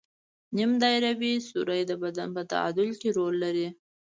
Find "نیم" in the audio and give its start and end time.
0.55-0.71